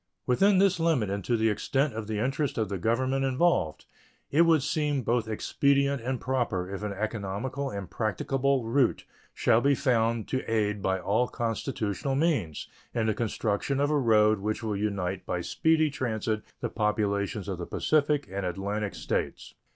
Within 0.25 0.57
this 0.57 0.79
limit 0.79 1.11
and 1.11 1.23
to 1.25 1.37
the 1.37 1.51
extent 1.51 1.93
of 1.93 2.07
the 2.07 2.17
interest 2.17 2.57
of 2.57 2.69
the 2.69 2.79
Government 2.79 3.23
involved 3.23 3.85
it 4.31 4.41
would 4.47 4.63
seem 4.63 5.03
both 5.03 5.27
expedient 5.27 6.01
and 6.01 6.19
proper 6.19 6.73
if 6.73 6.81
an 6.81 6.91
economical 6.91 7.69
and 7.69 7.87
practicable 7.87 8.65
route 8.65 9.05
shall 9.35 9.61
be 9.61 9.75
found 9.75 10.27
to 10.29 10.43
aid 10.51 10.81
by 10.81 10.99
all 10.99 11.27
constitutional 11.27 12.15
means 12.15 12.67
in 12.95 13.05
the 13.05 13.13
construction 13.13 13.79
of 13.79 13.91
a 13.91 13.99
road 13.99 14.39
which 14.39 14.63
will 14.63 14.75
unite 14.75 15.23
by 15.23 15.39
speedy 15.39 15.91
transit 15.91 16.41
the 16.61 16.69
populations 16.69 17.47
of 17.47 17.59
the 17.59 17.67
Pacific 17.67 18.27
and 18.31 18.43
Atlantic 18.43 18.95
States. 18.95 19.53